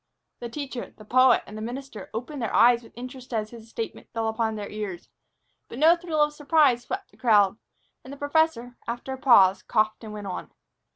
The 0.39 0.49
teacher, 0.49 0.95
the 0.97 1.05
poet, 1.05 1.43
and 1.45 1.55
the 1.55 1.61
minister 1.61 2.09
opened 2.11 2.41
their 2.41 2.51
eyes 2.55 2.81
with 2.81 2.91
interest 2.97 3.31
as 3.35 3.51
his 3.51 3.69
statement 3.69 4.11
fell 4.13 4.29
upon 4.29 4.55
their 4.55 4.67
ears. 4.71 5.09
But 5.69 5.77
no 5.77 5.95
thrill 5.95 6.21
of 6.23 6.33
surprise 6.33 6.81
swept 6.81 7.11
the 7.11 7.17
crowd, 7.17 7.57
and 8.03 8.11
the 8.11 8.17
professor, 8.17 8.77
after 8.87 9.13
a 9.13 9.17
pause, 9.19 9.61
coughed 9.61 10.03
and 10.03 10.11
went 10.11 10.25
on. 10.25 10.49